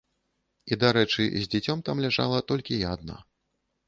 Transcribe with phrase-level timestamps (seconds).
[0.73, 3.19] І дарэчы, з дзіцем там ляжала толькі я адна.